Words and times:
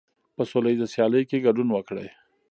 په 0.35 0.43
سوله 0.49 0.69
ییزه 0.71 0.87
سیالۍ 0.93 1.23
کې 1.29 1.43
ګډون 1.45 1.67
وکړئ. 1.71 2.07